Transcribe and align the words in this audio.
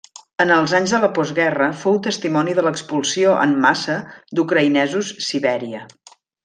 En 0.43 0.51
els 0.53 0.71
anys 0.77 0.93
de 0.95 1.01
la 1.03 1.09
postguerra 1.17 1.67
fou 1.83 1.99
testimoni 2.09 2.57
de 2.61 2.65
l'expulsió 2.69 3.37
en 3.45 3.55
massa 3.67 4.01
d'ucraïnesos 4.41 5.17
Sibèria. 5.29 5.89